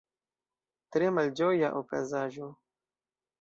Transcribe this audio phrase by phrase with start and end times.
[0.95, 2.49] Tre malĝoja okazaĵo.